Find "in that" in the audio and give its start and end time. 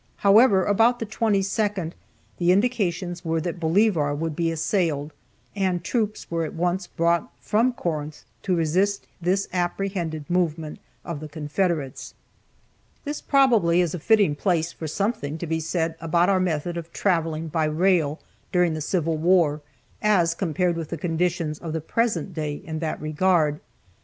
22.55-22.99